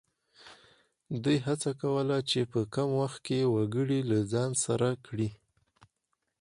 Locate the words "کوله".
1.81-2.17